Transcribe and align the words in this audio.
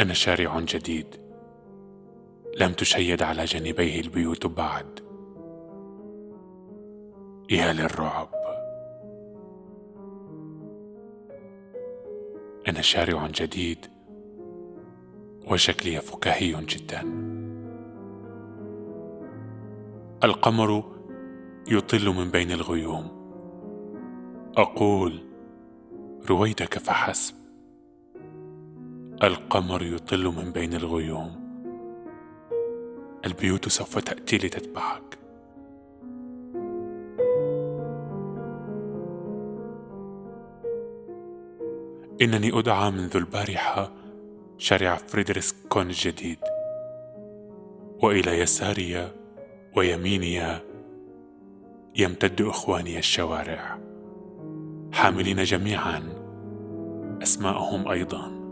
أنا 0.00 0.12
شارع 0.12 0.60
جديد. 0.60 1.06
لم 2.56 2.72
تشيد 2.72 3.22
على 3.22 3.44
جانبيه 3.44 4.00
البيوت 4.00 4.46
بعد. 4.46 5.00
يا 7.50 7.72
للرعب. 7.72 8.28
أنا 12.68 12.80
شارع 12.80 13.26
جديد. 13.26 13.86
وشكلي 15.50 16.00
فكاهي 16.00 16.52
جدا. 16.52 17.00
القمر 20.24 20.84
يطل 21.68 22.08
من 22.08 22.30
بين 22.30 22.52
الغيوم. 22.52 23.08
أقول 24.56 25.20
رويدك 26.28 26.78
فحسب. 26.78 27.45
القمر 29.22 29.82
يطل 29.82 30.24
من 30.24 30.52
بين 30.52 30.74
الغيوم. 30.74 31.46
البيوت 33.26 33.68
سوف 33.68 33.98
تأتي 33.98 34.36
لتتبعك 34.36 35.18
إنني 42.22 42.58
أدعى 42.58 42.90
منذ 42.90 43.16
البارحة 43.16 43.92
شارع 44.58 44.96
فريدريس 44.96 45.54
كون 45.68 45.86
الجديد 45.86 46.38
وإلى 48.02 48.40
يساري 48.40 49.10
ويميني 49.76 50.60
يمتد 51.96 52.42
إخواني 52.42 52.98
الشوارع 52.98 53.78
حاملين 54.92 55.42
جميعا 55.42 56.02
أسماءهم 57.22 57.88
أيضا. 57.88 58.45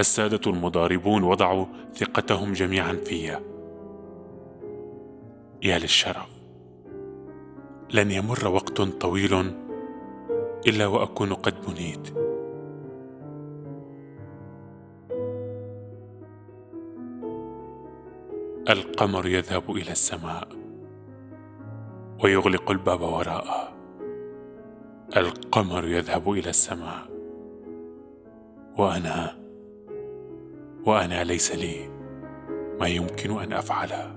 السادة 0.00 0.50
المضاربون 0.50 1.22
وضعوا 1.22 1.66
ثقتهم 1.94 2.52
جميعا 2.52 2.92
فيا. 2.92 3.40
يا 5.62 5.78
للشرف 5.78 6.28
لن 7.94 8.10
يمر 8.10 8.48
وقت 8.48 8.80
طويل 8.80 9.52
إلا 10.66 10.86
وأكون 10.86 11.34
قد 11.34 11.54
بنيت. 11.66 12.16
القمر 18.70 19.26
يذهب 19.26 19.70
إلى 19.70 19.90
السماء 19.90 20.48
ويغلق 22.24 22.70
الباب 22.70 23.00
وراءه. 23.00 23.76
القمر 25.16 25.88
يذهب 25.88 26.32
إلى 26.32 26.50
السماء 26.50 27.06
وأنا 28.78 29.45
وأنا 30.86 31.24
ليس 31.24 31.52
لي 31.52 31.88
ما 32.80 32.88
يمكن 32.88 33.42
أن 33.42 33.52
أفعله 33.52 34.16